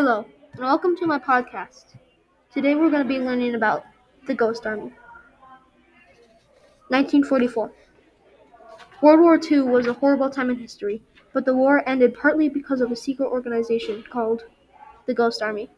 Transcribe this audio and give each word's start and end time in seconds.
Hello, 0.00 0.24
and 0.52 0.62
welcome 0.62 0.96
to 0.96 1.08
my 1.08 1.18
podcast. 1.18 1.96
Today 2.54 2.76
we're 2.76 2.88
going 2.88 3.02
to 3.02 3.08
be 3.08 3.18
learning 3.18 3.56
about 3.56 3.84
the 4.28 4.32
Ghost 4.32 4.64
Army. 4.64 4.92
1944. 6.86 7.72
World 9.02 9.20
War 9.20 9.40
II 9.42 9.62
was 9.62 9.88
a 9.88 9.94
horrible 9.94 10.30
time 10.30 10.50
in 10.50 10.56
history, 10.56 11.02
but 11.32 11.44
the 11.44 11.56
war 11.56 11.82
ended 11.84 12.14
partly 12.14 12.48
because 12.48 12.80
of 12.80 12.92
a 12.92 12.94
secret 12.94 13.26
organization 13.26 14.04
called 14.08 14.44
the 15.06 15.14
Ghost 15.14 15.42
Army. 15.42 15.68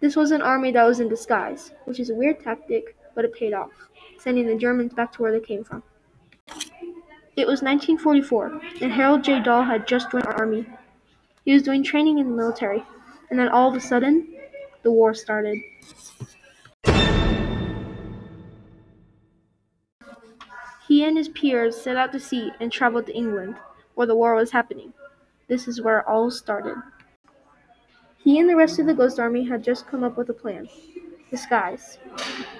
This 0.00 0.16
was 0.16 0.32
an 0.32 0.42
army 0.42 0.72
that 0.72 0.82
was 0.82 0.98
in 0.98 1.08
disguise, 1.08 1.70
which 1.84 2.00
is 2.00 2.10
a 2.10 2.16
weird 2.16 2.42
tactic, 2.42 2.96
but 3.14 3.24
it 3.24 3.32
paid 3.32 3.54
off, 3.54 3.70
sending 4.18 4.48
the 4.48 4.56
Germans 4.56 4.92
back 4.92 5.12
to 5.12 5.22
where 5.22 5.30
they 5.30 5.46
came 5.46 5.62
from. 5.62 5.84
It 7.36 7.46
was 7.46 7.62
1944, 7.62 8.60
and 8.80 8.92
Harold 8.92 9.22
J. 9.22 9.40
Dahl 9.40 9.62
had 9.62 9.86
just 9.86 10.10
joined 10.10 10.26
our 10.26 10.34
army. 10.34 10.66
He 11.44 11.52
was 11.52 11.62
doing 11.62 11.84
training 11.84 12.18
in 12.18 12.28
the 12.28 12.36
military, 12.36 12.82
and 13.34 13.40
then 13.40 13.48
all 13.48 13.68
of 13.68 13.74
a 13.74 13.80
sudden, 13.80 14.28
the 14.84 14.92
war 14.92 15.12
started. 15.12 15.58
He 20.86 21.02
and 21.02 21.18
his 21.18 21.26
peers 21.30 21.76
set 21.76 21.96
out 21.96 22.12
to 22.12 22.20
sea 22.20 22.52
and 22.60 22.70
traveled 22.70 23.06
to 23.06 23.12
England, 23.12 23.56
where 23.96 24.06
the 24.06 24.14
war 24.14 24.36
was 24.36 24.52
happening. 24.52 24.92
This 25.48 25.66
is 25.66 25.82
where 25.82 25.98
it 25.98 26.04
all 26.06 26.30
started. 26.30 26.76
He 28.18 28.38
and 28.38 28.48
the 28.48 28.54
rest 28.54 28.78
of 28.78 28.86
the 28.86 28.94
Ghost 28.94 29.18
Army 29.18 29.42
had 29.42 29.64
just 29.64 29.88
come 29.88 30.04
up 30.04 30.16
with 30.16 30.28
a 30.28 30.32
plan 30.32 30.68
disguise. 31.28 31.98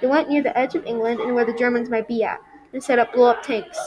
They 0.01 0.09
went 0.09 0.29
near 0.29 0.43
the 0.43 0.59
edge 0.59 0.75
of 0.75 0.87
England 0.87 1.21
and 1.21 1.37
where 1.37 1.45
the 1.45 1.55
Germans 1.57 1.89
might 1.89 2.09
be 2.09 2.25
at, 2.25 2.41
and 2.73 2.83
set 2.83 2.99
up 2.99 3.13
blow 3.13 3.31
up 3.31 3.45
tanks. 3.45 3.79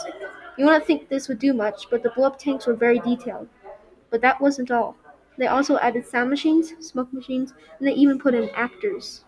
You 0.58 0.64
wouldn't 0.64 0.86
think 0.86 1.10
this 1.10 1.28
would 1.28 1.40
do 1.40 1.52
much, 1.52 1.90
but 1.90 2.02
the 2.02 2.12
blow 2.12 2.28
up 2.28 2.40
tanks 2.40 2.66
were 2.66 2.76
very 2.76 3.00
detailed. 3.00 3.50
But 4.10 4.22
that 4.22 4.40
wasn't 4.40 4.72
all. 4.72 4.96
They 5.38 5.48
also 5.48 5.78
added 5.78 6.06
sound 6.06 6.30
machines, 6.30 6.74
smoke 6.80 7.14
machines, 7.14 7.54
and 7.80 7.88
they 7.88 7.94
even 7.94 8.20
put 8.20 8.34
in 8.34 8.50
actors. 8.50 9.24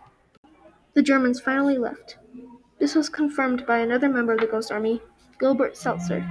The 0.94 1.02
Germans 1.02 1.40
finally 1.40 1.78
left. 1.78 2.18
This 2.78 2.94
was 2.94 3.08
confirmed 3.08 3.64
by 3.66 3.78
another 3.78 4.08
member 4.08 4.32
of 4.32 4.40
the 4.40 4.46
Ghost 4.46 4.72
Army, 4.72 5.00
Gilbert 5.38 5.76
Seltzer, 5.76 6.26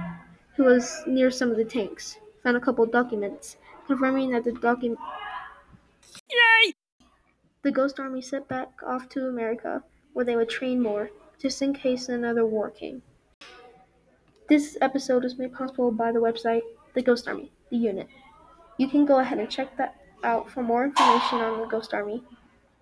who 0.56 0.64
was 0.64 1.02
near 1.06 1.30
some 1.30 1.50
of 1.50 1.56
the 1.56 1.64
tanks, 1.64 2.18
found 2.42 2.56
a 2.56 2.60
couple 2.60 2.84
documents 2.84 3.56
confirming 3.86 4.30
that 4.30 4.44
the 4.44 4.52
document. 4.52 5.00
Yay! 6.30 6.74
The 7.62 7.72
Ghost 7.72 7.98
Army 7.98 8.20
set 8.20 8.48
back 8.48 8.82
off 8.86 9.08
to 9.10 9.28
America, 9.28 9.82
where 10.12 10.24
they 10.24 10.36
would 10.36 10.48
train 10.48 10.82
more, 10.82 11.10
just 11.38 11.62
in 11.62 11.72
case 11.72 12.08
another 12.08 12.44
war 12.44 12.70
came. 12.70 13.02
This 14.48 14.76
episode 14.80 15.24
is 15.24 15.38
made 15.38 15.54
possible 15.54 15.90
by 15.90 16.12
the 16.12 16.20
website 16.20 16.62
The 16.94 17.02
Ghost 17.02 17.26
Army, 17.26 17.52
the 17.70 17.78
unit. 17.78 18.08
You 18.80 18.88
can 18.88 19.04
go 19.06 19.20
ahead 19.20 19.38
and 19.38 19.48
check 19.50 19.76
that 19.76 19.94
out 20.24 20.50
for 20.50 20.62
more 20.62 20.84
information 20.84 21.38
on 21.38 21.60
the 21.60 21.66
Ghost 21.66 21.94
Army, 21.94 22.24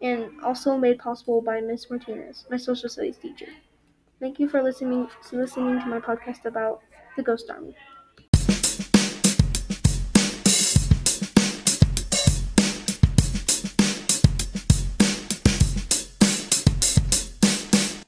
and 0.00 0.41
also 0.42 0.78
made 0.78 0.98
possible 0.98 1.42
by 1.42 1.60
Miss 1.60 1.91
Martinez, 1.91 2.46
my 2.50 2.56
social 2.56 2.88
studies 2.88 3.18
teacher. 3.18 3.48
Thank 4.20 4.38
you 4.41 4.48
for 4.48 4.62
listening 4.62 5.08
listening 5.32 5.80
to 5.80 5.86
my 5.86 6.00
podcast 6.00 6.44
about 6.46 6.82
the 7.16 7.22
Ghost 7.24 7.50
Army. 7.50 7.76